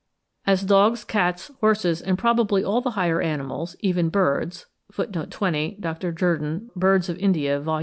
As 0.47 0.63
dogs, 0.63 1.03
cats, 1.03 1.51
horses, 1.59 2.01
and 2.01 2.17
probably 2.17 2.63
all 2.63 2.81
the 2.81 2.89
higher 2.97 3.21
animals, 3.21 3.75
even 3.81 4.09
birds 4.09 4.65
(20. 4.95 5.77
Dr. 5.79 6.11
Jerdon, 6.11 6.71
'Birds 6.75 7.07
of 7.07 7.19
India,' 7.19 7.59
vol. 7.59 7.79